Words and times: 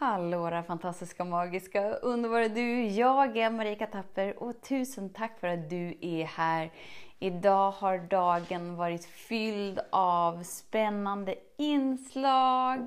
Hallå 0.00 0.50
där 0.50 0.62
fantastiska, 0.62 1.24
magiska, 1.24 1.90
underbara 1.90 2.48
du! 2.48 2.86
Jag 2.86 3.36
är 3.36 3.50
Marika 3.50 3.86
Tapper 3.86 4.42
och 4.42 4.62
tusen 4.62 5.10
tack 5.10 5.40
för 5.40 5.48
att 5.48 5.70
du 5.70 5.98
är 6.00 6.24
här. 6.24 6.72
Idag 7.18 7.70
har 7.70 7.98
dagen 7.98 8.76
varit 8.76 9.04
fylld 9.04 9.80
av 9.90 10.42
spännande 10.42 11.34
inslag, 11.56 12.86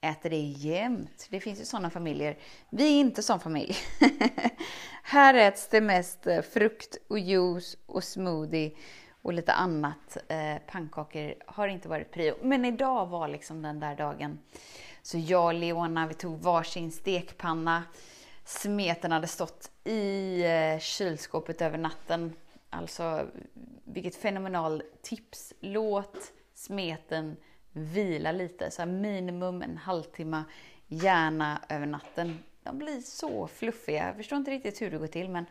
äter 0.00 0.30
det 0.30 0.40
jämt. 0.40 1.26
Det 1.30 1.40
finns 1.40 1.60
ju 1.60 1.64
sådana 1.64 1.90
familjer. 1.90 2.38
Vi 2.70 2.84
är 2.84 3.00
inte 3.00 3.22
sån 3.22 3.40
familj. 3.40 3.76
Här 5.02 5.34
äts 5.34 5.68
det 5.68 5.80
mest 5.80 6.26
eh, 6.26 6.42
frukt 6.42 6.96
och 7.08 7.18
juice 7.18 7.76
och 7.86 8.04
smoothie 8.04 8.72
och 9.22 9.32
lite 9.32 9.52
annat. 9.52 10.16
Eh, 10.28 10.56
pannkakor 10.66 11.34
har 11.46 11.68
inte 11.68 11.88
varit 11.88 12.10
prio. 12.10 12.34
Men 12.42 12.64
idag 12.64 13.06
var 13.06 13.28
liksom 13.28 13.62
den 13.62 13.80
där 13.80 13.96
dagen. 13.96 14.38
Så 15.02 15.18
jag 15.18 15.44
och 15.44 15.54
Leona, 15.54 16.06
vi 16.06 16.14
tog 16.14 16.38
varsin 16.38 16.92
stekpanna 16.92 17.82
smeten 18.50 19.12
hade 19.12 19.26
stått 19.26 19.70
i 19.84 20.42
eh, 20.44 20.78
kylskåpet 20.78 21.62
över 21.62 21.78
natten. 21.78 22.32
Alltså, 22.70 23.26
vilket 23.84 24.16
fenomenal 24.16 24.82
tips. 25.02 25.52
Låt 25.60 26.32
smeten 26.54 27.36
vila 27.72 28.32
lite, 28.32 28.70
så 28.70 28.86
minimum 28.86 29.62
en 29.62 29.76
halvtimme, 29.76 30.44
gärna 30.86 31.60
över 31.68 31.86
natten. 31.86 32.38
De 32.62 32.78
blir 32.78 33.00
så 33.00 33.46
fluffiga. 33.46 34.06
Jag 34.06 34.16
förstår 34.16 34.38
inte 34.38 34.50
riktigt 34.50 34.82
hur 34.82 34.90
det 34.90 34.98
går 34.98 35.06
till, 35.06 35.28
men 35.28 35.46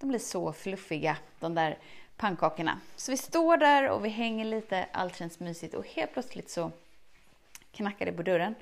de 0.00 0.08
blir 0.08 0.18
så 0.18 0.52
fluffiga, 0.52 1.16
de 1.40 1.54
där 1.54 1.78
pannkakorna. 2.16 2.80
Så 2.96 3.10
vi 3.10 3.16
står 3.16 3.56
där 3.56 3.90
och 3.90 4.04
vi 4.04 4.08
hänger 4.08 4.44
lite, 4.44 4.88
allt 4.92 5.16
känns 5.16 5.40
mysigt 5.40 5.74
och 5.74 5.86
helt 5.86 6.12
plötsligt 6.12 6.50
så 6.50 6.70
knackar 7.72 8.06
det 8.06 8.12
på 8.12 8.22
dörren. 8.22 8.54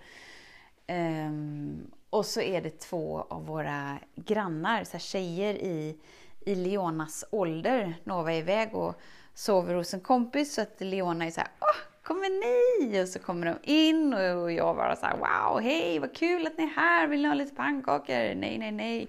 Ehm, 0.87 1.91
och 2.13 2.27
så 2.27 2.41
är 2.41 2.61
det 2.61 2.81
två 2.81 3.27
av 3.29 3.47
våra 3.47 3.99
grannar, 4.15 4.85
så 4.85 4.93
här 4.93 4.99
tjejer 4.99 5.55
i, 5.55 5.99
i 6.41 6.55
Leonas 6.55 7.25
ålder. 7.31 7.95
Nova 8.05 8.33
är 8.33 8.39
iväg 8.39 8.75
och 8.75 9.01
sover 9.35 9.75
hos 9.75 9.95
en 9.95 10.01
kompis 10.01 10.55
så 10.55 10.63
att 10.63 10.81
Leona 10.81 11.27
är 11.27 11.31
så 11.31 11.41
här, 11.41 11.51
Åh, 11.61 12.03
kommer 12.03 12.29
ni? 12.31 13.03
Och 13.03 13.09
så 13.09 13.19
kommer 13.19 13.47
de 13.47 13.73
in 13.73 14.15
och 14.15 14.53
jag 14.53 14.77
bara 14.77 14.97
så 14.97 15.07
här, 15.07 15.17
wow, 15.17 15.61
hej, 15.61 15.99
vad 15.99 16.15
kul 16.15 16.47
att 16.47 16.59
ni 16.59 16.65
är 16.65 16.69
här, 16.69 17.07
vill 17.07 17.23
ni 17.23 17.29
ha 17.29 17.35
lite 17.35 17.55
pannkakor? 17.55 18.35
Nej, 18.35 18.59
nej, 18.59 18.73
nej. 18.73 19.09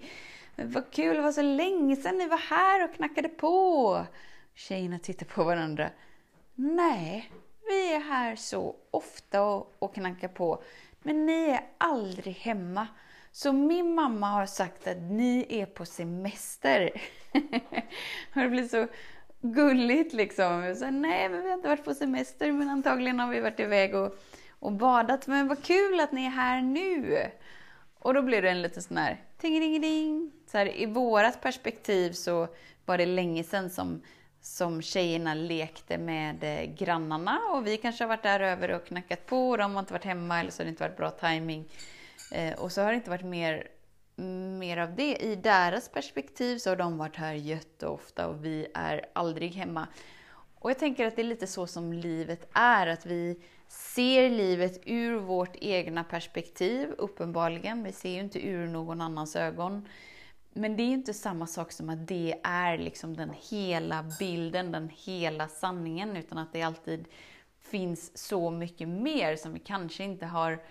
Men 0.56 0.72
vad 0.72 0.92
kul, 0.92 1.16
det 1.16 1.22
var 1.22 1.32
så 1.32 1.42
länge 1.42 1.96
sedan 1.96 2.18
ni 2.18 2.28
var 2.28 2.38
här 2.38 2.84
och 2.84 2.96
knackade 2.96 3.30
på. 3.30 4.06
Tjejerna 4.54 5.00
tittar 5.00 5.26
på 5.26 5.44
varandra. 5.44 5.90
Nej, 6.56 7.32
vi 7.68 7.94
är 7.94 8.00
här 8.00 8.36
så 8.36 8.76
ofta 8.92 9.42
och, 9.42 9.74
och 9.80 9.94
knackar 9.94 10.28
på. 10.28 10.64
Men 11.04 11.26
ni 11.26 11.50
är 11.50 11.62
aldrig 11.78 12.36
hemma. 12.36 12.88
Så 13.32 13.54
min 13.54 13.96
mamma 13.96 14.28
har 14.28 14.46
sagt 14.46 14.88
att 14.88 14.98
ni 14.98 15.46
är 15.50 15.66
på 15.66 15.86
semester. 15.86 16.90
det 18.34 18.50
blir 18.50 18.68
så 18.68 18.88
gulligt 19.42 20.14
liksom. 20.14 20.76
Så, 20.80 20.90
nej, 20.90 21.30
men 21.30 21.42
vi 21.42 21.48
har 21.48 21.56
inte 21.56 21.68
varit 21.68 21.86
på 21.86 21.94
semester, 21.94 22.52
men 22.52 22.70
antagligen 22.70 23.20
har 23.20 23.28
vi 23.28 23.40
varit 23.40 23.60
iväg 23.60 23.96
och, 23.96 24.18
och 24.60 24.72
badat. 24.72 25.28
Men 25.28 25.48
vad 25.48 25.64
kul 25.64 26.00
att 26.00 26.12
ni 26.12 26.26
är 26.26 26.30
här 26.30 26.62
nu! 26.62 27.28
Och 28.00 28.14
då 28.14 28.22
blir 28.22 28.42
det 28.42 28.50
en 28.50 28.62
liten 28.62 28.84
sån 28.84 28.98
här 28.98 29.22
ting 29.38 30.32
så 30.52 30.58
här, 30.58 30.78
I 30.78 30.86
vårat 30.86 31.42
perspektiv 31.42 32.12
så 32.12 32.48
var 32.86 32.98
det 32.98 33.06
länge 33.06 33.44
sedan 33.44 33.70
som, 33.70 34.02
som 34.44 34.82
tjejerna 34.82 35.34
lekte 35.34 35.98
med 35.98 36.44
eh, 36.44 36.64
grannarna 36.76 37.40
och 37.54 37.68
vi 37.68 37.78
kanske 37.78 38.04
har 38.04 38.10
varit 38.10 38.24
där 38.24 38.40
över 38.40 38.72
och 38.72 38.86
knackat 38.86 39.26
på 39.26 39.50
och 39.50 39.58
de 39.58 39.74
har 39.74 39.80
inte 39.80 39.94
varit 39.94 40.06
hemma 40.06 40.40
eller 40.40 40.52
så 40.52 40.62
har 40.62 40.66
det 40.66 40.70
inte 40.70 40.84
varit 40.84 40.98
bra 40.98 41.12
timing. 41.12 41.66
Eh, 42.32 42.54
och 42.54 42.72
så 42.72 42.82
har 42.82 42.90
det 42.90 42.96
inte 42.96 43.10
varit 43.10 43.26
mer, 43.26 43.68
mer 44.60 44.78
av 44.78 44.96
det. 44.96 45.16
I 45.16 45.36
deras 45.36 45.90
perspektiv 45.90 46.58
så 46.58 46.70
har 46.70 46.76
de 46.76 46.98
varit 46.98 47.16
här 47.16 47.34
jätteofta 47.34 48.28
och 48.28 48.46
vi 48.46 48.68
är 48.74 49.06
aldrig 49.14 49.52
hemma. 49.52 49.88
Och 50.60 50.70
jag 50.70 50.80
tänker 50.80 51.08
att 51.08 51.16
det 51.16 51.22
är 51.22 51.24
lite 51.24 51.48
så 51.48 51.68
som 51.68 51.94
livet 51.94 52.50
är, 52.54 52.88
att 52.88 53.06
vi 53.06 53.40
ser 53.68 54.30
livet 54.30 54.82
ur 54.86 55.16
vårt 55.16 55.56
egna 55.56 56.04
perspektiv, 56.04 56.90
uppenbarligen. 56.98 57.84
Vi 57.84 57.92
ser 57.92 58.10
ju 58.10 58.20
inte 58.20 58.48
ur 58.48 58.68
någon 58.68 59.02
annans 59.02 59.36
ögon. 59.36 59.88
Men 60.54 60.78
det 60.78 60.84
är 60.84 60.88
ju 60.88 60.94
inte 60.94 61.14
samma 61.14 61.48
sak 61.48 61.72
som 61.72 61.90
att 61.90 62.08
det 62.08 62.40
är 62.44 62.78
liksom 62.78 63.18
den 63.18 63.34
hela 63.50 64.04
bilden, 64.20 64.72
den 64.72 64.90
hela 64.90 65.48
sanningen, 65.48 66.18
utan 66.18 66.38
att 66.38 66.54
det 66.54 66.62
alltid 66.62 67.06
finns 67.62 68.18
så 68.18 68.50
mycket 68.50 68.88
mer 68.88 69.36
som 69.36 69.54
vi 69.54 69.60
kanske 69.60 70.04
inte 70.04 70.26
har 70.26 70.52
mm, 70.52 70.62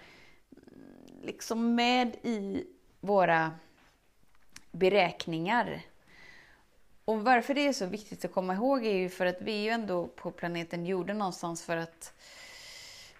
liksom 1.23 1.75
med 1.75 2.17
i 2.23 2.67
våra 3.01 3.53
beräkningar. 4.71 5.83
Och 7.05 7.25
varför 7.25 7.55
det 7.55 7.67
är 7.67 7.73
så 7.73 7.87
viktigt 7.87 8.25
att 8.25 8.33
komma 8.33 8.55
ihåg 8.55 8.87
är 8.87 8.95
ju 8.95 9.09
för 9.09 9.27
att 9.27 9.41
vi 9.41 9.53
är 9.53 9.63
ju 9.63 9.69
ändå 9.69 10.07
på 10.07 10.31
planeten 10.31 10.87
jorden 10.87 11.19
någonstans 11.19 11.63
för 11.63 11.77
att 11.77 12.15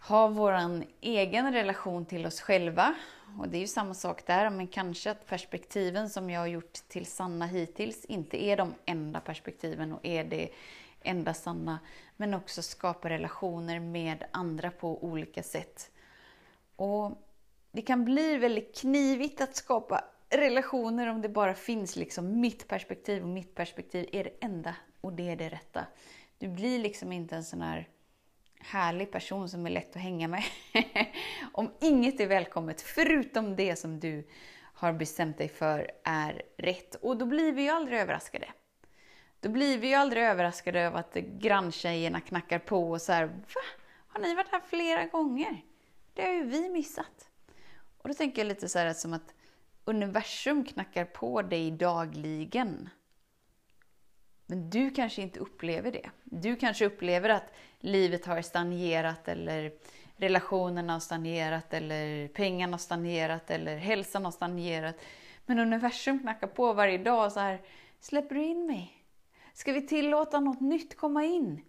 ha 0.09 0.29
vår 0.29 0.55
egen 1.01 1.53
relation 1.53 2.05
till 2.05 2.27
oss 2.27 2.41
själva. 2.41 2.95
Och 3.39 3.49
det 3.49 3.57
är 3.57 3.61
ju 3.61 3.67
samma 3.67 3.95
sak 3.95 4.27
där, 4.27 4.51
men 4.51 4.67
kanske 4.67 5.11
att 5.11 5.27
perspektiven 5.27 6.11
som 6.11 6.31
jag 6.31 6.41
har 6.41 6.47
gjort 6.47 6.73
till 6.73 7.07
sanna 7.07 7.47
hittills 7.47 8.05
inte 8.05 8.45
är 8.45 8.57
de 8.57 8.75
enda 8.85 9.21
perspektiven 9.21 9.93
och 9.93 10.01
är 10.03 10.25
det 10.25 10.49
enda 11.03 11.35
sanna. 11.35 11.79
Men 12.17 12.35
också 12.35 12.63
skapa 12.63 13.09
relationer 13.09 13.81
med 13.81 14.25
andra 14.31 14.71
på 14.71 15.05
olika 15.05 15.43
sätt. 15.43 15.91
Och 16.77 17.13
det 17.73 17.83
kan 17.83 18.05
bli 18.05 18.37
väldigt 18.37 18.81
knivigt 18.81 19.41
att 19.41 19.57
skapa 19.57 20.05
relationer 20.29 21.07
om 21.07 21.23
det 21.23 21.29
bara 21.29 21.55
finns 21.55 21.97
liksom 21.97 22.41
mitt 22.41 22.69
perspektiv 22.69 23.23
och 23.23 23.29
mitt 23.29 23.55
perspektiv 23.55 24.09
är 24.13 24.25
det 24.25 24.35
enda 24.41 24.77
och 25.01 25.13
det 25.13 25.31
är 25.31 25.37
det 25.37 25.49
rätta. 25.49 25.87
Du 26.39 26.49
blir 26.49 26.79
liksom 26.79 27.13
inte 27.13 27.37
en 27.37 27.45
sån 27.45 27.63
här 27.63 27.89
härlig 28.63 29.13
person 29.13 29.49
som 29.49 29.67
är 29.67 29.71
lätt 29.71 29.97
att 29.97 30.03
hänga 30.03 30.29
med. 30.29 30.43
om 31.53 31.73
inget 31.81 32.21
är 32.21 32.27
välkommet 32.27 32.83
förutom 32.83 33.57
det 33.57 33.77
som 33.77 34.01
du 34.01 34.29
har 34.75 34.93
bestämt 34.93 35.39
dig 35.39 35.49
för 35.49 35.91
är 36.05 36.43
rätt. 36.57 36.95
Och 36.95 37.17
då 37.17 37.27
blir 37.27 37.53
vi 37.53 37.63
ju 37.63 37.69
aldrig 37.69 37.99
överraskade. 37.99 38.49
Då 39.41 39.49
blir 39.49 39.79
vi 39.79 39.89
ju 39.89 39.95
aldrig 39.95 40.23
överraskade 40.23 40.81
över 40.81 40.99
att 40.99 41.15
granntjejerna 41.15 42.21
knackar 42.21 42.59
på 42.59 42.91
och 42.91 43.03
så 43.03 43.13
här, 43.13 43.27
Va? 43.27 43.61
Har 44.07 44.21
ni 44.21 44.35
varit 44.35 44.53
här 44.53 44.61
flera 44.61 45.07
gånger? 45.07 45.63
Det 46.15 46.23
har 46.23 46.33
ju 46.33 46.45
vi 46.45 46.69
missat. 46.69 47.31
Och 47.99 48.09
då 48.09 48.15
tänker 48.15 48.43
jag 48.43 48.49
lite 48.49 48.69
så 48.69 48.79
här 48.79 48.93
som 48.93 49.13
att 49.13 49.35
universum 49.85 50.65
knackar 50.65 51.05
på 51.05 51.43
dig 51.43 51.71
dagligen. 51.71 52.89
Men 54.47 54.71
du 54.71 54.91
kanske 54.91 55.23
inte 55.23 55.41
upplever 55.41 55.93
det. 55.93 56.11
Du 56.25 56.57
kanske 56.57 56.87
upplever 56.87 57.29
att 57.29 57.53
livet 57.83 58.27
har 58.27 58.43
stagnerat 58.43 59.29
eller 59.29 59.73
relationerna 60.17 60.93
har 60.93 61.01
stagnerat 61.01 61.75
eller 61.75 62.29
pengarna 62.29 62.73
har 62.73 62.79
stagnerat 62.79 63.51
eller 63.51 63.77
hälsan 63.77 64.25
har 64.25 64.33
stagnerat. 64.33 64.97
Men 65.47 65.59
universum 65.59 66.19
knackar 66.19 66.47
på 66.47 66.73
varje 66.73 66.99
dag 66.99 67.33
så 67.33 67.41
här, 67.41 67.61
släpper 68.01 68.35
du 68.35 68.45
in 68.45 68.67
mig? 68.67 68.93
Ska 69.55 69.73
vi 69.73 69.87
tillåta 69.87 70.41
något 70.41 70.61
nytt 70.61 70.97
komma 70.97 71.25
in? 71.25 71.61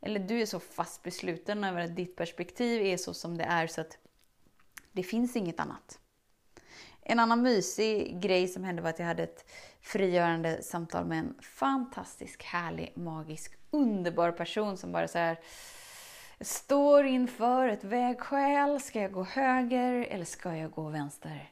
Eller 0.00 0.20
du 0.20 0.40
är 0.40 0.46
så 0.46 0.60
fast 0.60 1.02
besluten 1.02 1.64
över 1.64 1.80
att 1.80 1.96
ditt 1.96 2.16
perspektiv 2.16 2.82
är 2.82 2.96
så 2.96 3.14
som 3.14 3.38
det 3.38 3.44
är 3.44 3.66
så 3.66 3.80
att 3.80 3.98
det 4.92 5.02
finns 5.02 5.36
inget 5.36 5.60
annat. 5.60 5.98
En 7.02 7.18
annan 7.18 7.42
mysig 7.42 8.20
grej 8.20 8.48
som 8.48 8.64
hände 8.64 8.82
var 8.82 8.90
att 8.90 8.98
jag 8.98 9.06
hade 9.06 9.22
ett 9.22 9.50
frigörande 9.80 10.62
samtal 10.62 11.04
med 11.04 11.18
en 11.18 11.34
fantastisk, 11.42 12.42
härlig, 12.42 12.92
magisk, 12.96 13.61
underbar 13.72 14.32
person 14.32 14.76
som 14.76 14.92
bara 14.92 15.08
så 15.08 15.18
här 15.18 15.36
står 16.40 17.06
inför 17.06 17.68
ett 17.68 17.84
vägskäl. 17.84 18.80
Ska 18.80 19.00
jag 19.00 19.12
gå 19.12 19.24
höger 19.24 20.06
eller 20.10 20.24
ska 20.24 20.56
jag 20.56 20.70
gå 20.70 20.88
vänster? 20.88 21.50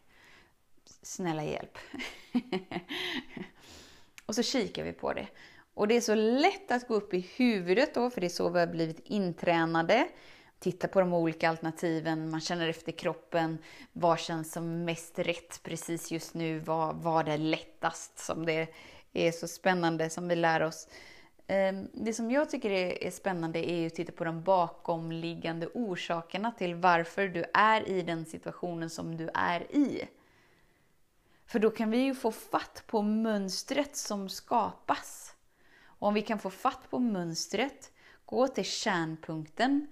Snälla 1.03 1.45
hjälp. 1.45 1.79
och 4.27 4.35
så 4.35 4.43
kikar 4.43 4.85
vi 4.85 4.93
på 4.93 5.13
det. 5.13 5.27
Och 5.75 5.89
det 5.89 5.97
är 5.97 6.01
så 6.01 6.15
lätt 6.15 6.71
att 6.71 6.89
gå 6.89 6.95
upp 6.95 7.15
i 7.15 7.31
huvudet 7.37 7.95
då, 7.95 8.11
för 8.11 8.21
det 8.21 8.27
är 8.27 8.29
så 8.29 8.49
vi 8.49 8.61
har 8.61 8.67
blivit 8.67 9.01
intränade. 9.05 10.09
Titta 10.59 10.89
på 10.89 11.01
de 11.01 11.15
olika 11.15 11.49
alternativen, 11.49 12.31
man 12.31 12.41
känner 12.41 12.69
efter 12.69 12.93
kroppen. 12.93 13.59
Vad 13.93 14.19
känns 14.19 14.53
som 14.53 14.85
mest 14.85 15.19
rätt 15.19 15.61
precis 15.63 16.11
just 16.11 16.35
nu? 16.35 16.59
Vad, 16.59 16.97
vad 16.97 17.29
är 17.29 17.39
lättast? 17.39 18.19
Som 18.19 18.47
det 18.47 18.69
är 19.13 19.33
så 19.33 19.49
spännande 19.49 20.11
som 20.11 20.29
vi 20.29 20.37
lär 20.37 20.63
oss. 20.63 20.89
Ehm, 21.53 21.89
det 21.93 22.13
som 22.13 22.31
jag 22.31 22.51
tycker 22.51 22.71
är 22.71 23.11
spännande 23.11 23.71
är 23.71 23.87
att 23.87 23.95
titta 23.95 24.13
på 24.13 24.25
de 24.25 24.43
bakomliggande 24.43 25.67
orsakerna 25.75 26.53
till 26.53 26.75
varför 26.75 27.29
du 27.29 27.45
är 27.55 27.89
i 27.89 28.03
den 28.03 28.25
situationen 28.27 28.91
som 28.91 29.17
du 29.17 29.31
är 29.35 29.77
i. 29.77 30.09
För 31.47 31.59
då 31.59 31.71
kan 31.71 31.91
vi 31.91 31.99
ju 31.99 32.15
få 32.15 32.33
fatt 32.33 32.85
på 32.87 33.03
mönstret 33.03 33.97
som 33.97 34.29
skapas. 34.29 35.35
Och 35.85 36.09
om 36.09 36.15
vi 36.15 36.23
kan 36.23 36.39
få 36.39 36.51
fatt 36.51 36.91
på 36.91 36.99
mönstret, 36.99 37.93
gå 38.25 38.49
till 38.49 38.65
kärnpunkten, 38.65 39.87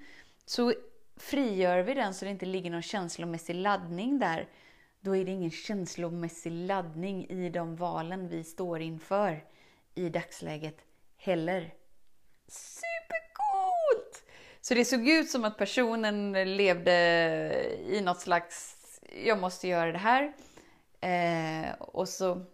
så 0.46 0.75
frigör 1.16 1.82
vi 1.82 1.94
den 1.94 2.14
så 2.14 2.25
det 2.25 2.31
inte 2.31 2.46
ligger 2.46 2.70
någon 2.70 2.82
känslomässig 2.82 3.54
laddning 3.54 4.19
där. 4.19 4.49
Då 5.00 5.16
är 5.16 5.25
det 5.25 5.31
ingen 5.31 5.50
känslomässig 5.50 6.52
laddning 6.52 7.31
i 7.31 7.50
de 7.50 7.76
valen 7.76 8.28
vi 8.28 8.44
står 8.44 8.81
inför 8.81 9.44
i 9.94 10.08
dagsläget 10.08 10.88
heller. 11.28 11.75
Supercoolt! 12.48 14.25
Så 14.60 14.75
det 14.75 14.84
såg 14.84 15.08
ut 15.08 15.30
som 15.30 15.44
att 15.44 15.58
personen 15.58 16.32
levde 16.56 16.92
i 17.86 18.00
något 18.00 18.20
slags, 18.20 18.76
jag 19.25 19.38
måste 19.38 19.69
göra 19.69 19.92
det 19.92 19.98
här. 19.98 20.32
Eh, 21.00 21.72
och 21.78 22.08
så 22.08 22.44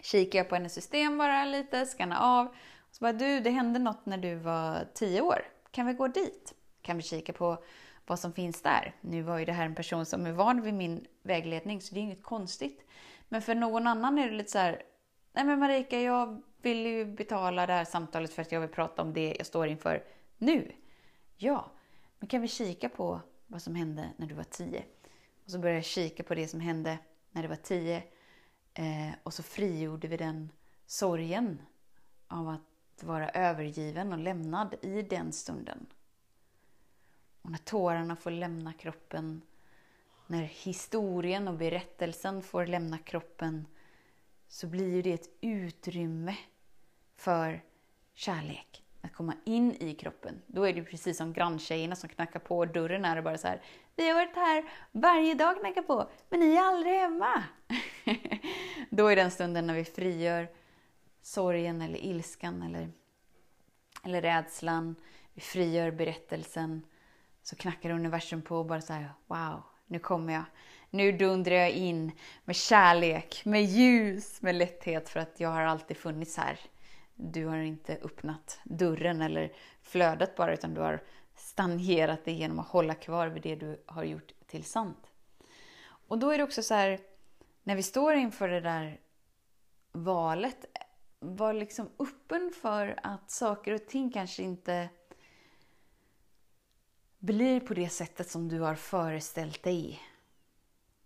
kikade 0.00 0.38
jag 0.38 0.48
på 0.48 0.54
hennes 0.54 0.74
system 0.74 1.18
bara 1.18 1.44
lite, 1.44 1.86
skannade 1.86 2.20
av. 2.20 2.46
Och 2.46 2.94
så 2.94 3.04
bara, 3.04 3.12
du, 3.12 3.40
det 3.40 3.50
hände 3.50 3.78
något 3.78 4.06
när 4.06 4.18
du 4.18 4.34
var 4.34 4.88
tio 4.94 5.20
år. 5.20 5.42
Kan 5.70 5.86
vi 5.86 5.92
gå 5.92 6.08
dit? 6.08 6.54
Kan 6.82 6.96
vi 6.96 7.02
kika 7.02 7.32
på 7.32 7.64
vad 8.06 8.18
som 8.18 8.32
finns 8.32 8.62
där? 8.62 8.94
Nu 9.00 9.22
var 9.22 9.38
ju 9.38 9.44
det 9.44 9.52
här 9.52 9.66
en 9.66 9.74
person 9.74 10.06
som 10.06 10.26
är 10.26 10.32
van 10.32 10.62
vid 10.62 10.74
min 10.74 11.06
vägledning, 11.22 11.80
så 11.80 11.94
det 11.94 12.00
är 12.00 12.02
inget 12.02 12.22
konstigt. 12.22 12.86
Men 13.28 13.42
för 13.42 13.54
någon 13.54 13.86
annan 13.86 14.18
är 14.18 14.30
det 14.30 14.36
lite 14.36 14.50
så 14.50 14.58
här, 14.58 14.82
nej 15.32 15.44
men 15.44 15.58
Marika, 15.58 16.00
jag 16.00 16.42
vill 16.66 16.86
ju 16.86 17.04
betala 17.04 17.66
det 17.66 17.72
här 17.72 17.84
samtalet 17.84 18.32
för 18.32 18.42
att 18.42 18.52
jag 18.52 18.60
vill 18.60 18.70
prata 18.70 19.02
om 19.02 19.12
det 19.12 19.34
jag 19.38 19.46
står 19.46 19.66
inför 19.66 20.04
nu. 20.38 20.72
Ja, 21.36 21.70
men 22.18 22.28
kan 22.28 22.42
vi 22.42 22.48
kika 22.48 22.88
på 22.88 23.20
vad 23.46 23.62
som 23.62 23.74
hände 23.74 24.10
när 24.16 24.26
du 24.26 24.34
var 24.34 24.44
tio? 24.44 24.84
Och 25.44 25.50
så 25.50 25.58
började 25.58 25.78
jag 25.78 25.84
kika 25.84 26.22
på 26.22 26.34
det 26.34 26.48
som 26.48 26.60
hände 26.60 26.98
när 27.30 27.42
du 27.42 27.48
var 27.48 27.56
tio. 27.56 28.02
Eh, 28.74 29.14
och 29.22 29.34
så 29.34 29.42
frigjorde 29.42 30.08
vi 30.08 30.16
den 30.16 30.50
sorgen 30.86 31.58
av 32.28 32.48
att 32.48 33.04
vara 33.04 33.28
övergiven 33.30 34.12
och 34.12 34.18
lämnad 34.18 34.74
i 34.82 35.02
den 35.02 35.32
stunden. 35.32 35.86
Och 37.42 37.50
när 37.50 37.58
tårarna 37.58 38.16
får 38.16 38.30
lämna 38.30 38.72
kroppen, 38.72 39.42
när 40.26 40.42
historien 40.42 41.48
och 41.48 41.54
berättelsen 41.54 42.42
får 42.42 42.66
lämna 42.66 42.98
kroppen, 42.98 43.66
så 44.48 44.66
blir 44.66 45.02
det 45.02 45.12
ett 45.12 45.30
utrymme 45.40 46.36
för 47.16 47.62
kärlek. 48.14 48.82
Att 49.02 49.12
komma 49.12 49.34
in 49.44 49.76
i 49.80 49.94
kroppen. 49.94 50.42
Då 50.46 50.62
är 50.62 50.72
det 50.72 50.82
precis 50.82 51.16
som 51.16 51.32
granntjejerna 51.32 51.96
som 51.96 52.08
knackar 52.08 52.40
på 52.40 52.64
dörren 52.64 53.04
här 53.04 53.16
och 53.16 53.24
bara 53.24 53.38
så 53.38 53.48
här. 53.48 53.62
Vi 53.96 54.08
har 54.08 54.14
varit 54.14 54.36
här 54.36 54.64
varje 54.92 55.34
dag 55.34 55.60
knackar 55.60 55.82
på, 55.82 56.10
men 56.28 56.40
ni 56.40 56.54
är 56.54 56.62
aldrig 56.62 56.94
hemma. 56.94 57.44
Då 58.90 59.08
är 59.08 59.16
den 59.16 59.30
stunden 59.30 59.66
när 59.66 59.74
vi 59.74 59.84
frigör 59.84 60.48
sorgen 61.22 61.82
eller 61.82 62.04
ilskan 62.04 62.62
eller, 62.62 62.88
eller 64.04 64.22
rädslan. 64.22 64.96
Vi 65.34 65.40
frigör 65.40 65.90
berättelsen. 65.90 66.86
Så 67.42 67.56
knackar 67.56 67.90
universum 67.90 68.42
på 68.42 68.56
och 68.56 68.66
bara 68.66 68.80
så 68.80 68.92
här, 68.92 69.10
wow, 69.26 69.62
nu 69.86 69.98
kommer 69.98 70.32
jag. 70.32 70.44
Nu 70.90 71.12
dundrar 71.12 71.54
jag 71.54 71.70
in 71.70 72.12
med 72.44 72.56
kärlek, 72.56 73.42
med 73.44 73.64
ljus, 73.64 74.42
med 74.42 74.54
lätthet 74.54 75.08
för 75.08 75.20
att 75.20 75.40
jag 75.40 75.48
har 75.48 75.62
alltid 75.62 75.96
funnits 75.96 76.36
här. 76.36 76.60
Du 77.16 77.46
har 77.46 77.56
inte 77.56 77.96
öppnat 78.02 78.60
dörren 78.64 79.22
eller 79.22 79.52
flödet 79.82 80.36
bara, 80.36 80.54
utan 80.54 80.74
du 80.74 80.80
har 80.80 81.02
stagnerat 81.34 82.24
det 82.24 82.32
genom 82.32 82.58
att 82.58 82.68
hålla 82.68 82.94
kvar 82.94 83.28
vid 83.28 83.42
det 83.42 83.56
du 83.56 83.82
har 83.86 84.04
gjort 84.04 84.32
till 84.46 84.64
sant. 84.64 85.10
Och 86.08 86.18
då 86.18 86.30
är 86.30 86.38
det 86.38 86.44
också 86.44 86.62
så 86.62 86.74
här, 86.74 87.00
när 87.62 87.76
vi 87.76 87.82
står 87.82 88.14
inför 88.14 88.48
det 88.48 88.60
där 88.60 89.00
valet, 89.92 90.66
var 91.18 91.52
liksom 91.52 91.88
öppen 91.98 92.52
för 92.62 92.98
att 93.02 93.30
saker 93.30 93.72
och 93.72 93.86
ting 93.86 94.12
kanske 94.12 94.42
inte 94.42 94.88
blir 97.18 97.60
på 97.60 97.74
det 97.74 97.88
sättet 97.88 98.30
som 98.30 98.48
du 98.48 98.60
har 98.60 98.74
föreställt 98.74 99.62
dig. 99.62 100.00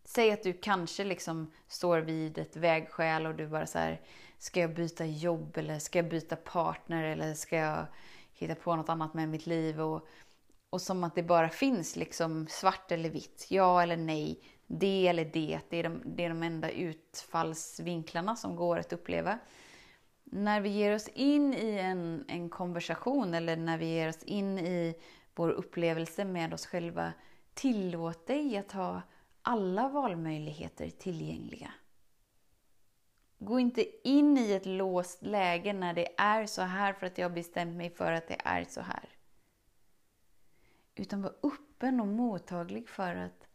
Säg 0.04 0.32
att 0.32 0.42
du 0.42 0.52
kanske 0.52 1.04
liksom 1.04 1.52
står 1.68 1.98
vid 1.98 2.38
ett 2.38 2.56
vägskäl 2.56 3.26
och 3.26 3.34
du 3.34 3.46
bara 3.46 3.66
så 3.66 3.78
här, 3.78 4.00
ska 4.40 4.60
jag 4.60 4.74
byta 4.74 5.06
jobb 5.06 5.58
eller 5.58 5.78
ska 5.78 5.98
jag 5.98 6.08
byta 6.08 6.36
partner 6.36 7.04
eller 7.04 7.34
ska 7.34 7.56
jag 7.56 7.86
hitta 8.32 8.54
på 8.54 8.76
något 8.76 8.88
annat 8.88 9.14
med 9.14 9.28
mitt 9.28 9.46
liv? 9.46 9.80
Och, 9.80 10.08
och 10.70 10.80
som 10.80 11.04
att 11.04 11.14
det 11.14 11.22
bara 11.22 11.48
finns 11.48 11.96
liksom 11.96 12.46
svart 12.48 12.92
eller 12.92 13.10
vitt, 13.10 13.46
ja 13.48 13.82
eller 13.82 13.96
nej, 13.96 14.42
det 14.66 15.08
eller 15.08 15.24
det. 15.24 15.60
Det 15.68 15.76
är 15.76 15.82
de, 15.82 16.02
det 16.04 16.24
är 16.24 16.28
de 16.28 16.42
enda 16.42 16.70
utfallsvinklarna 16.70 18.36
som 18.36 18.56
går 18.56 18.78
att 18.78 18.92
uppleva. 18.92 19.38
När 20.24 20.60
vi 20.60 20.68
ger 20.68 20.94
oss 20.94 21.08
in 21.08 21.54
i 21.54 21.78
en, 21.78 22.24
en 22.28 22.50
konversation 22.50 23.34
eller 23.34 23.56
när 23.56 23.78
vi 23.78 23.86
ger 23.86 24.08
oss 24.08 24.22
in 24.22 24.58
i 24.58 24.94
vår 25.34 25.50
upplevelse 25.50 26.24
med 26.24 26.54
oss 26.54 26.66
själva, 26.66 27.12
tillåt 27.54 28.26
dig 28.26 28.56
att 28.56 28.72
ha 28.72 29.02
alla 29.42 29.88
valmöjligheter 29.88 30.90
tillgängliga. 30.90 31.72
Gå 33.42 33.60
inte 33.60 34.08
in 34.08 34.38
i 34.38 34.52
ett 34.52 34.66
låst 34.66 35.22
läge 35.22 35.72
när 35.72 35.94
det 35.94 36.08
är 36.16 36.46
så 36.46 36.62
här 36.62 36.92
för 36.92 37.06
att 37.06 37.18
jag 37.18 37.28
har 37.28 37.34
bestämt 37.34 37.76
mig 37.76 37.90
för 37.90 38.12
att 38.12 38.28
det 38.28 38.36
är 38.44 38.64
så 38.64 38.80
här. 38.80 39.08
Utan 40.94 41.22
var 41.22 41.34
öppen 41.42 42.00
och 42.00 42.08
mottaglig 42.08 42.88
för 42.88 43.14
att 43.14 43.46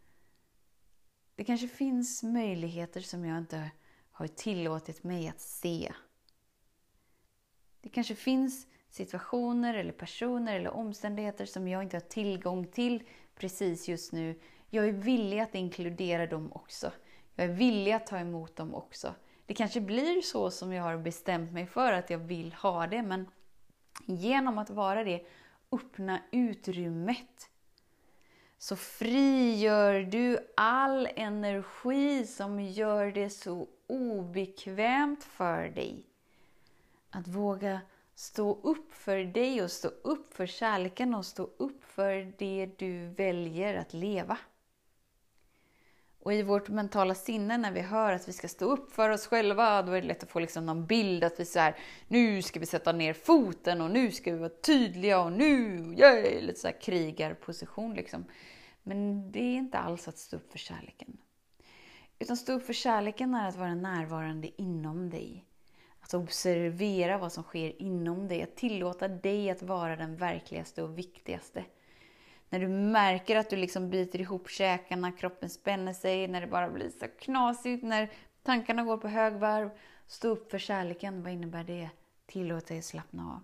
det 1.36 1.44
kanske 1.44 1.68
finns 1.68 2.24
möjligheter 2.24 3.02
som 3.02 3.26
jag 3.26 3.38
inte 3.38 3.72
har 4.12 4.28
tillåtit 4.28 5.04
mig 5.04 5.28
att 5.28 5.40
se. 5.40 5.94
Det 7.82 7.90
kanske 7.90 8.16
finns 8.16 8.68
situationer 8.90 9.74
eller 9.74 9.92
personer 9.92 10.60
eller 10.60 10.70
omständigheter 10.70 11.46
som 11.46 11.68
jag 11.68 11.84
inte 11.84 11.96
har 11.96 12.02
tillgång 12.02 12.68
till 12.68 13.04
precis 13.36 13.88
just 13.88 14.12
nu. 14.12 14.40
Jag 14.70 14.88
är 14.88 14.92
villig 14.92 15.40
att 15.40 15.56
inkludera 15.56 16.28
dem 16.28 16.54
också. 16.54 16.92
Jag 17.36 17.46
är 17.46 17.54
villig 17.54 17.92
att 17.92 18.08
ta 18.08 18.18
emot 18.18 18.56
dem 18.56 18.76
också. 18.76 19.16
Det 19.46 19.54
kanske 19.54 19.82
blir 19.82 20.22
så 20.22 20.52
som 20.52 20.74
jag 20.74 20.84
har 20.84 20.98
bestämt 20.98 21.52
mig 21.52 21.68
för 21.68 21.94
att 21.94 22.10
jag 22.10 22.18
vill 22.18 22.54
ha 22.54 22.88
det, 22.88 23.02
men 23.02 23.28
genom 24.06 24.58
att 24.58 24.70
vara 24.70 25.04
det, 25.04 25.26
öppna 25.72 26.20
utrymmet, 26.32 27.50
så 28.58 28.76
frigör 28.76 30.00
du 30.02 30.40
all 30.58 31.08
energi 31.16 32.26
som 32.28 32.60
gör 32.60 33.12
det 33.12 33.30
så 33.30 33.68
obekvämt 33.88 35.24
för 35.24 35.70
dig. 35.70 36.06
Att 37.10 37.28
våga 37.28 37.82
stå 38.16 38.60
upp 38.62 38.94
för 38.94 39.18
dig 39.18 39.64
och 39.64 39.72
stå 39.72 39.88
upp 39.88 40.34
för 40.34 40.46
kärleken 40.46 41.16
och 41.16 41.26
stå 41.26 41.50
upp 41.58 41.84
för 41.84 42.34
det 42.38 42.70
du 42.78 43.08
väljer 43.08 43.76
att 43.76 43.94
leva. 43.94 44.38
Och 46.26 46.34
i 46.34 46.44
vårt 46.44 46.70
mentala 46.70 47.16
sinne 47.16 47.58
när 47.58 47.72
vi 47.72 47.82
hör 47.82 48.12
att 48.12 48.28
vi 48.28 48.34
ska 48.34 48.48
stå 48.48 48.66
upp 48.66 48.92
för 48.92 49.10
oss 49.10 49.28
själva, 49.28 49.82
då 49.82 49.92
är 49.92 50.02
det 50.02 50.08
lätt 50.08 50.24
att 50.24 50.32
få 50.32 50.40
liksom 50.40 50.66
någon 50.66 50.86
bild 50.86 51.24
att 51.24 51.40
vi 51.40 51.46
så 51.46 51.72
nu 52.08 52.42
ska 52.42 52.60
vi 52.60 52.66
sätta 52.66 52.92
ner 52.92 53.14
foten 53.14 53.82
och 53.82 53.92
nu 53.92 54.12
ska 54.12 54.32
vi 54.32 54.38
vara 54.38 54.50
tydliga 54.50 55.22
och 55.22 55.32
nu, 55.32 55.78
yeah! 55.98 56.42
lite 56.42 56.60
så 56.60 56.68
här 56.68 56.82
krigarposition 56.82 57.94
liksom. 57.94 58.26
Men 58.84 59.32
det 59.32 59.40
är 59.40 59.56
inte 59.56 59.78
alls 59.78 60.08
att 60.08 60.18
stå 60.18 60.38
upp 60.38 60.52
för 60.52 60.58
kärleken. 60.58 61.18
Utan 62.20 62.38
stå 62.38 62.54
upp 62.54 62.66
för 62.66 62.74
kärleken 62.74 63.36
är 63.36 63.48
att 63.48 63.58
vara 63.58 63.76
närvarande 63.76 64.62
inom 64.62 65.10
dig. 65.10 65.46
Att 66.00 66.14
observera 66.14 67.18
vad 67.18 67.32
som 67.32 67.44
sker 67.44 67.82
inom 67.82 68.28
dig, 68.28 68.44
att 68.44 68.56
tillåta 68.56 69.08
dig 69.08 69.50
att 69.50 69.62
vara 69.62 69.96
den 69.96 70.16
verkligaste 70.16 70.84
och 70.84 70.98
viktigaste. 70.98 71.64
När 72.50 72.60
du 72.60 72.68
märker 72.68 73.36
att 73.36 73.50
du 73.50 73.56
liksom 73.56 73.90
biter 73.90 74.22
ihop 74.22 74.50
käkarna, 74.50 75.12
kroppen 75.12 75.50
spänner 75.50 75.94
sig, 75.94 76.28
när 76.28 76.42
det 76.42 76.48
bara 76.48 76.70
blir 76.70 76.90
så 76.90 77.06
knasigt, 77.20 77.84
när 77.84 78.10
tankarna 78.44 78.84
går 78.84 78.98
på 78.98 79.08
högvarv. 79.08 79.70
Stå 80.08 80.28
upp 80.28 80.52
för 80.52 80.60
kärleken, 80.60 81.24
vad 81.24 81.34
innebär 81.34 81.64
det? 81.64 81.90
Tillåt 82.26 82.68
dig 82.68 82.78
att 82.78 82.86
slappna 82.86 83.24
av. 83.24 83.44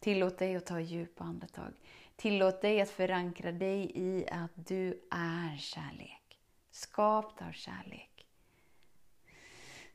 Tillåt 0.00 0.38
dig 0.38 0.56
att 0.56 0.66
ta 0.66 0.80
djupa 0.80 1.24
andetag. 1.24 1.72
Tillåt 2.16 2.60
dig 2.60 2.80
att 2.80 2.90
förankra 2.90 3.52
dig 3.52 3.92
i 3.94 4.28
att 4.30 4.50
du 4.54 4.88
är 5.10 5.56
kärlek. 5.56 6.38
Skapt 6.70 7.42
av 7.42 7.52
kärlek. 7.52 8.26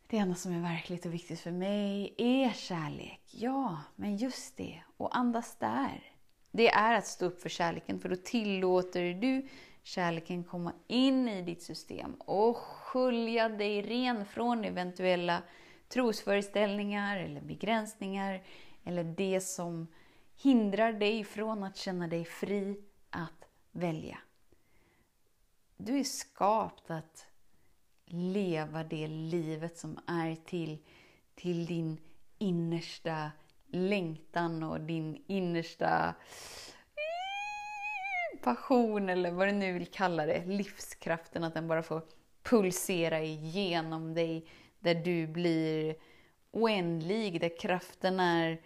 Det 0.07 0.17
enda 0.17 0.35
som 0.35 0.53
är 0.53 0.61
verkligt 0.61 1.05
och 1.05 1.13
viktigt 1.13 1.39
för 1.39 1.51
mig 1.51 2.15
är 2.17 2.49
kärlek. 2.49 3.21
Ja, 3.31 3.81
men 3.95 4.17
just 4.17 4.57
det. 4.57 4.81
Och 4.97 5.17
andas 5.17 5.55
där. 5.55 6.14
Det 6.55 6.69
är 6.69 6.93
att 6.93 7.07
stå 7.07 7.25
upp 7.25 7.41
för 7.41 7.49
kärleken, 7.49 7.99
för 7.99 8.09
då 8.09 8.15
tillåter 8.15 9.13
du 9.13 9.47
kärleken 9.83 10.43
komma 10.43 10.73
in 10.87 11.29
i 11.29 11.41
ditt 11.41 11.63
system 11.63 12.13
och 12.13 12.57
skölja 12.57 13.49
dig 13.49 13.81
ren 13.81 14.25
från 14.25 14.65
eventuella 14.65 15.43
trosföreställningar 15.87 17.17
eller 17.17 17.41
begränsningar 17.41 18.43
eller 18.83 19.03
det 19.03 19.41
som 19.41 19.87
hindrar 20.35 20.93
dig 20.93 21.23
från 21.23 21.63
att 21.63 21.77
känna 21.77 22.07
dig 22.07 22.25
fri 22.25 22.81
att 23.09 23.49
välja. 23.71 24.17
Du 25.77 25.99
är 25.99 26.03
skapt 26.03 26.91
att 26.91 27.27
leva 28.05 28.83
det 28.83 29.07
livet 29.07 29.77
som 29.77 29.99
är 30.07 30.35
till, 30.35 30.77
till 31.35 31.65
din 31.65 31.97
innersta 32.37 33.31
längtan 33.67 34.63
och 34.63 34.81
din 34.81 35.23
innersta 35.27 36.15
eh, 36.95 38.39
passion 38.43 39.09
eller 39.09 39.31
vad 39.31 39.47
du 39.47 39.51
nu 39.51 39.73
vill 39.73 39.87
kalla 39.87 40.25
det. 40.25 40.45
Livskraften, 40.45 41.43
att 41.43 41.53
den 41.53 41.67
bara 41.67 41.83
får 41.83 42.01
pulsera 42.43 43.21
igenom 43.21 44.13
dig. 44.13 44.47
Där 44.79 44.95
du 44.95 45.27
blir 45.27 45.95
oändlig, 46.51 47.41
där 47.41 47.59
kraften 47.59 48.19
är 48.19 48.61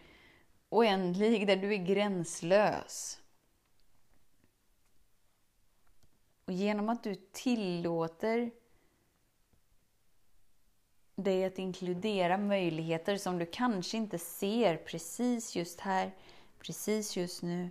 oändlig, 0.70 1.48
där 1.48 1.56
du 1.56 1.74
är 1.74 1.86
gränslös. 1.86 3.20
Och 6.46 6.54
genom 6.54 6.90
att 6.90 7.04
du 7.04 7.16
tillåter 7.16 8.52
dig 11.24 11.46
att 11.46 11.60
inkludera 11.60 12.38
möjligheter 12.38 13.18
som 13.18 13.40
du 13.40 13.46
kanske 13.46 13.98
inte 13.98 14.20
ser 14.20 14.78
precis 14.78 15.56
just 15.56 15.80
här, 15.80 16.12
precis 16.60 17.18
just 17.18 17.44
nu. 17.44 17.70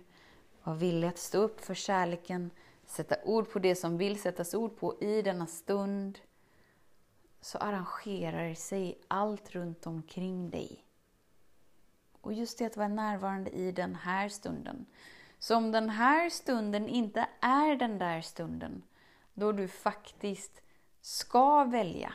Var 0.63 0.75
villig 0.75 1.07
att 1.07 1.17
stå 1.17 1.37
upp 1.37 1.61
för 1.61 1.73
kärleken, 1.73 2.51
sätta 2.85 3.15
ord 3.23 3.51
på 3.51 3.59
det 3.59 3.75
som 3.75 3.97
vill 3.97 4.21
sättas 4.21 4.53
ord 4.53 4.77
på 4.77 5.01
i 5.01 5.21
denna 5.21 5.47
stund. 5.47 6.19
Så 7.41 7.57
arrangerar 7.57 8.53
sig 8.53 8.99
allt 9.07 9.51
runt 9.51 9.87
omkring 9.87 10.49
dig. 10.49 10.85
Och 12.21 12.33
just 12.33 12.57
det 12.57 12.65
att 12.65 12.77
vara 12.77 12.87
närvarande 12.87 13.49
i 13.49 13.71
den 13.71 13.95
här 13.95 14.29
stunden. 14.29 14.85
Så 15.39 15.55
om 15.55 15.71
den 15.71 15.89
här 15.89 16.29
stunden 16.29 16.89
inte 16.89 17.27
är 17.39 17.75
den 17.75 17.97
där 17.97 18.21
stunden, 18.21 18.83
då 19.33 19.51
du 19.51 19.67
faktiskt 19.67 20.61
ska 21.01 21.63
välja, 21.63 22.13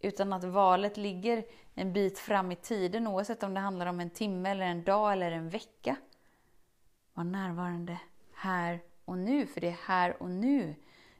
utan 0.00 0.32
att 0.32 0.44
valet 0.44 0.96
ligger 0.96 1.44
en 1.74 1.92
bit 1.92 2.18
fram 2.18 2.52
i 2.52 2.56
tiden 2.56 3.06
oavsett 3.06 3.42
om 3.42 3.54
det 3.54 3.60
handlar 3.60 3.86
om 3.86 4.00
en 4.00 4.10
timme, 4.10 4.50
eller 4.50 4.66
en 4.66 4.84
dag 4.84 5.12
eller 5.12 5.30
en 5.30 5.48
vecka. 5.48 5.96
Var 7.14 7.24
närvarande 7.24 8.00
här 8.34 8.80
och 9.04 9.18
nu, 9.18 9.46
för 9.46 9.60
det 9.60 9.68
är 9.68 9.78
här 9.86 10.22
och 10.22 10.30
nu 10.30 10.74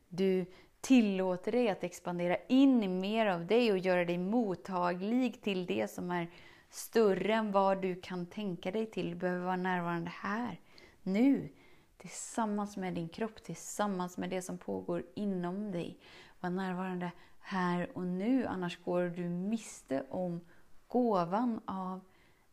du 0.08 0.46
tillåter 0.80 1.52
dig 1.52 1.68
att 1.68 1.84
expandera 1.84 2.36
in 2.48 2.82
i 2.82 2.88
mer 2.88 3.26
av 3.26 3.46
dig 3.46 3.72
och 3.72 3.78
göra 3.78 4.04
dig 4.04 4.18
mottaglig 4.18 5.42
till 5.42 5.66
det 5.66 5.90
som 5.90 6.10
är 6.10 6.30
större 6.70 7.34
än 7.34 7.52
vad 7.52 7.82
du 7.82 8.00
kan 8.00 8.26
tänka 8.26 8.70
dig 8.70 8.86
till. 8.86 9.10
Du 9.10 9.16
behöver 9.16 9.44
vara 9.44 9.56
närvarande 9.56 10.10
här, 10.10 10.60
nu, 11.02 11.48
tillsammans 11.98 12.76
med 12.76 12.94
din 12.94 13.08
kropp, 13.08 13.42
tillsammans 13.42 14.18
med 14.18 14.30
det 14.30 14.42
som 14.42 14.58
pågår 14.58 15.04
inom 15.14 15.72
dig. 15.72 15.98
Var 16.40 16.50
närvarande 16.50 17.12
här 17.40 17.90
och 17.98 18.06
nu, 18.06 18.46
annars 18.46 18.84
går 18.84 19.02
du 19.02 19.28
miste 19.28 20.06
om 20.10 20.40
gåvan 20.88 21.60
av 21.66 22.00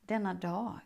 denna 0.01 0.33
dag, 0.33 0.79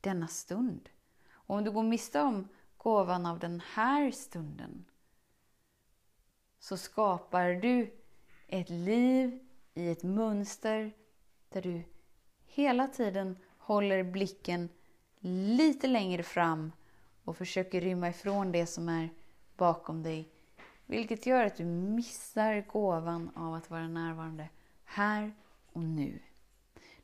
denna 0.00 0.28
stund. 0.28 0.88
Och 1.30 1.56
om 1.56 1.64
du 1.64 1.70
går 1.70 1.82
miste 1.82 2.20
om 2.20 2.48
gåvan 2.76 3.26
av 3.26 3.38
den 3.38 3.62
här 3.74 4.10
stunden 4.10 4.84
så 6.58 6.76
skapar 6.76 7.48
du 7.48 7.98
ett 8.46 8.70
liv 8.70 9.38
i 9.74 9.90
ett 9.90 10.02
mönster 10.02 10.92
där 11.48 11.62
du 11.62 11.82
hela 12.44 12.88
tiden 12.88 13.38
håller 13.58 14.02
blicken 14.02 14.68
lite 15.20 15.86
längre 15.86 16.22
fram 16.22 16.72
och 17.24 17.36
försöker 17.36 17.80
rymma 17.80 18.08
ifrån 18.08 18.52
det 18.52 18.66
som 18.66 18.88
är 18.88 19.08
bakom 19.56 20.02
dig 20.02 20.32
vilket 20.92 21.26
gör 21.26 21.44
att 21.44 21.56
du 21.56 21.64
missar 21.64 22.64
gåvan 22.72 23.30
av 23.36 23.54
att 23.54 23.70
vara 23.70 23.88
närvarande 23.88 24.48
här 24.84 25.32
och 25.72 25.82
nu. 25.82 26.18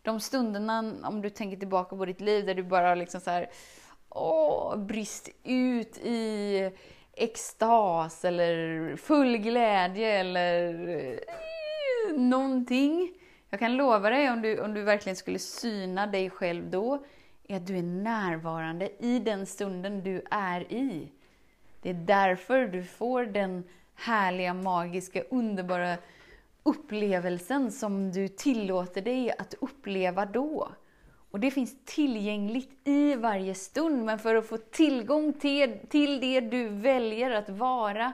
De 0.03 0.21
stunderna, 0.21 0.95
om 1.05 1.23
du 1.23 1.31
tänker 1.31 1.57
tillbaka 1.57 1.97
på 1.97 2.05
ditt 2.05 2.21
liv, 2.21 2.47
där 2.47 2.55
du 2.55 2.63
bara 2.63 2.95
liksom 2.95 3.21
så 3.21 3.31
här, 3.31 3.51
åh, 4.09 4.77
brist 4.77 5.29
ut 5.45 5.99
i 5.99 6.71
extas 7.13 8.25
eller 8.25 8.97
full 8.97 9.37
glädje 9.37 10.21
eller 10.21 10.89
eh, 10.89 11.19
någonting. 12.17 13.13
Jag 13.51 13.61
kan 13.61 13.77
lova 13.77 14.11
dig, 14.11 14.31
om 14.31 14.43
du, 14.43 14.61
om 14.61 14.75
du 14.75 14.83
verkligen 14.83 15.17
skulle 15.17 15.39
syna 15.39 16.07
dig 16.07 16.31
själv 16.31 16.71
då, 16.71 17.05
är 17.49 17.57
att 17.57 17.67
du 17.67 17.79
är 17.79 17.83
närvarande 17.83 18.91
i 18.99 19.19
den 19.19 19.47
stunden 19.47 20.03
du 20.03 20.23
är 20.31 20.73
i. 20.73 21.13
Det 21.83 21.91
är 21.91 21.95
därför 21.95 22.67
du 22.67 22.85
får 22.85 23.25
den 23.25 23.65
härliga, 23.95 24.55
magiska, 24.55 25.23
underbara 25.31 25.97
upplevelsen 26.63 27.73
som 27.73 28.13
du 28.13 28.29
tillåter 28.29 29.03
dig 29.03 29.33
att 29.39 29.55
uppleva 29.61 30.27
då. 30.27 30.69
Och 31.31 31.41
det 31.41 31.51
finns 31.51 31.77
tillgängligt 31.85 32.71
i 32.85 33.15
varje 33.15 33.55
stund, 33.55 34.05
men 34.05 34.19
för 34.19 34.35
att 34.35 34.47
få 34.47 34.57
tillgång 34.57 35.33
till, 35.33 35.79
till 35.89 36.21
det 36.21 36.41
du 36.41 36.69
väljer 36.69 37.31
att 37.31 37.49
vara, 37.49 38.13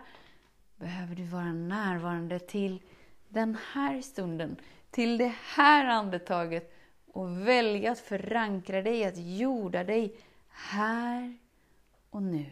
behöver 0.77 1.15
du 1.15 1.25
vara 1.25 1.53
närvarande 1.53 2.39
till 2.39 2.83
den 3.29 3.57
här 3.73 4.01
stunden, 4.01 4.57
till 4.91 5.19
det 5.19 5.33
här 5.55 5.87
andetaget 5.87 6.74
och 7.15 7.49
välja 7.49 7.93
att 7.93 7.99
förankra 7.99 8.83
dig, 8.83 9.05
att 9.05 9.17
jorda 9.17 9.85
dig 9.85 10.17
här 10.49 11.39
och 12.11 12.23
nu 12.23 12.47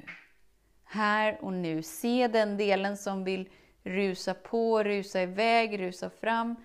här 0.92 1.38
och 1.44 1.52
nu. 1.52 1.82
Se 1.82 2.28
den 2.28 2.56
delen 2.56 2.96
som 2.96 3.24
vill 3.24 3.48
rusa 3.82 4.34
på, 4.34 4.82
rusa 4.82 5.22
iväg, 5.22 5.80
rusa 5.80 6.10
fram. 6.10 6.56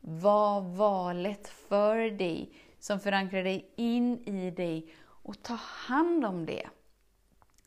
Var 0.00 0.60
valet 0.60 1.48
för 1.48 2.10
dig, 2.10 2.52
som 2.78 3.00
förankrar 3.00 3.44
dig 3.44 3.70
in 3.76 4.18
i 4.28 4.50
dig 4.50 4.94
och 5.00 5.42
ta 5.42 5.54
hand 5.54 6.24
om 6.24 6.46
det 6.46 6.66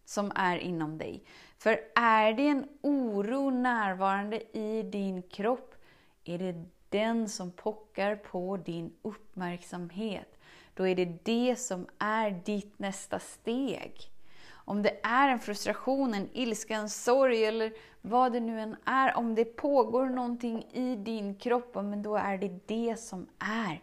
som 0.05 0.31
är 0.35 0.57
inom 0.57 0.97
dig. 0.97 1.23
För 1.57 1.79
är 1.95 2.33
det 2.33 2.47
en 2.47 2.67
oro 2.81 3.49
närvarande 3.49 4.57
i 4.57 4.83
din 4.83 5.21
kropp, 5.21 5.75
är 6.23 6.37
det 6.37 6.65
den 6.89 7.29
som 7.29 7.51
pockar 7.51 8.15
på 8.15 8.57
din 8.57 8.93
uppmärksamhet. 9.01 10.37
Då 10.73 10.87
är 10.87 10.95
det 10.95 11.25
det 11.25 11.55
som 11.55 11.87
är 11.97 12.31
ditt 12.45 12.79
nästa 12.79 13.19
steg. 13.19 14.11
Om 14.51 14.81
det 14.81 14.99
är 15.03 15.29
en 15.29 15.39
frustration, 15.39 16.13
en 16.13 16.29
ilska, 16.33 16.75
en 16.75 16.89
sorg 16.89 17.45
eller 17.45 17.73
vad 18.01 18.31
det 18.31 18.39
nu 18.39 18.61
än 18.61 18.75
är. 18.85 19.17
Om 19.17 19.35
det 19.35 19.45
pågår 19.45 20.05
någonting 20.05 20.63
i 20.71 20.95
din 20.95 21.35
kropp, 21.35 21.75
men 21.75 22.03
då 22.03 22.15
är 22.15 22.37
det 22.37 22.59
det 22.65 22.99
som 22.99 23.27
är 23.39 23.81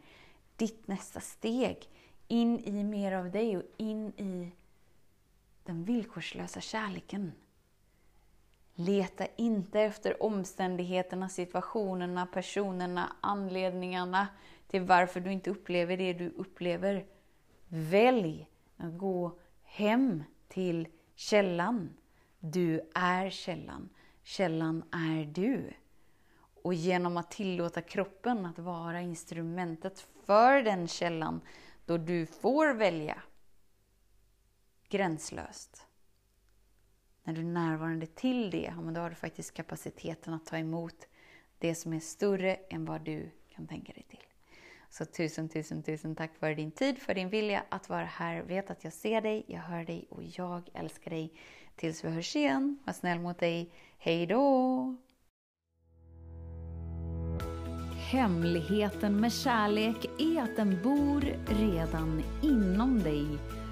ditt 0.56 0.88
nästa 0.88 1.20
steg. 1.20 1.88
In 2.28 2.58
i 2.58 2.84
mer 2.84 3.12
av 3.12 3.30
dig 3.30 3.56
och 3.56 3.62
in 3.76 4.08
i 4.08 4.52
den 5.64 5.84
villkorslösa 5.84 6.60
kärleken. 6.60 7.32
Leta 8.78 9.26
inte 9.36 9.80
efter 9.80 10.22
omständigheterna, 10.22 11.28
situationerna, 11.28 12.26
personerna, 12.26 13.16
anledningarna 13.20 14.28
till 14.66 14.82
varför 14.82 15.20
du 15.20 15.32
inte 15.32 15.50
upplever 15.50 15.96
det 15.96 16.12
du 16.12 16.30
upplever. 16.30 17.06
Välj 17.68 18.48
att 18.76 18.98
gå 18.98 19.38
hem 19.62 20.24
till 20.48 20.88
källan. 21.14 21.96
Du 22.38 22.90
är 22.94 23.30
källan. 23.30 23.88
Källan 24.22 24.84
är 24.92 25.24
du. 25.24 25.72
Och 26.62 26.74
genom 26.74 27.16
att 27.16 27.30
tillåta 27.30 27.80
kroppen 27.82 28.46
att 28.46 28.58
vara 28.58 29.00
instrumentet 29.00 30.08
för 30.26 30.62
den 30.62 30.88
källan, 30.88 31.40
då 31.84 31.96
du 31.96 32.26
får 32.26 32.74
välja 32.74 33.22
gränslöst. 34.88 35.85
När 37.26 37.34
du 37.34 37.40
är 37.40 37.44
närvarande 37.44 38.06
till 38.06 38.50
det, 38.50 38.74
då 38.94 39.00
har 39.00 39.10
du 39.10 39.16
faktiskt 39.16 39.54
kapaciteten 39.54 40.34
att 40.34 40.46
ta 40.46 40.58
emot 40.58 41.06
det 41.58 41.74
som 41.74 41.92
är 41.92 42.00
större 42.00 42.54
än 42.54 42.84
vad 42.84 43.00
du 43.00 43.30
kan 43.54 43.66
tänka 43.66 43.92
dig 43.92 44.06
till. 44.08 44.24
Så 44.90 45.04
tusen, 45.04 45.48
tusen, 45.48 45.82
tusen 45.82 46.16
tack 46.16 46.34
för 46.34 46.54
din 46.54 46.70
tid, 46.70 46.98
för 46.98 47.14
din 47.14 47.28
vilja 47.28 47.64
att 47.68 47.88
vara 47.88 48.04
här. 48.04 48.42
Vet 48.42 48.70
att 48.70 48.84
jag 48.84 48.92
ser 48.92 49.20
dig, 49.20 49.44
jag 49.46 49.60
hör 49.60 49.84
dig 49.84 50.06
och 50.10 50.22
jag 50.22 50.68
älskar 50.74 51.10
dig. 51.10 51.32
Tills 51.76 52.04
vi 52.04 52.08
hörs 52.08 52.36
igen, 52.36 52.78
var 52.84 52.92
snäll 52.92 53.18
mot 53.18 53.38
dig. 53.38 53.70
Hej 53.98 54.26
då! 54.26 54.96
Hemligheten 58.10 59.20
med 59.20 59.32
kärlek 59.32 60.04
är 60.18 60.42
att 60.42 60.56
den 60.56 60.82
bor 60.82 61.20
redan 61.46 62.22
inom 62.42 63.02
dig. 63.02 63.26